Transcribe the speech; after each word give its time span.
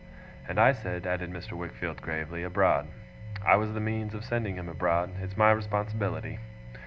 'And 0.49 0.59
I 0.59 0.71
said' 0.73 1.05
added 1.05 1.29
Mr. 1.31 1.51
Wickfield 1.51 2.01
gravely, 2.01 2.41
'abroad. 2.41 2.87
I 3.45 3.55
was 3.55 3.75
the 3.75 3.79
means 3.79 4.15
of 4.15 4.25
sending 4.25 4.55
him 4.55 4.67
abroad. 4.67 5.11
It's 5.21 5.37
my 5.37 5.51
responsibility. 5.51 6.39